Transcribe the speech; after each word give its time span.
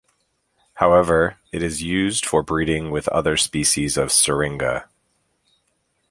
However, 0.73 1.35
it 1.51 1.61
is 1.61 1.83
used 1.83 2.25
for 2.25 2.41
breeding 2.41 2.89
with 2.89 3.07
other 3.09 3.37
species 3.37 3.97
of 3.97 4.11
"Syringa". 4.11 4.89